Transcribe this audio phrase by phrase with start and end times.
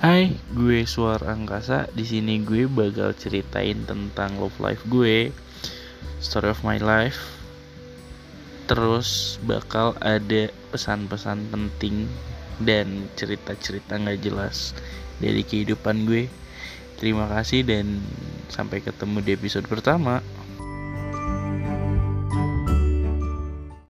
[0.00, 1.84] Hai, gue Suara Angkasa.
[1.92, 5.28] Di sini gue bakal ceritain tentang love life gue,
[6.24, 7.20] story of my life.
[8.64, 12.08] Terus bakal ada pesan-pesan penting
[12.64, 14.72] dan cerita-cerita nggak jelas
[15.20, 16.32] dari kehidupan gue.
[16.96, 18.00] Terima kasih dan
[18.48, 20.24] sampai ketemu di episode pertama.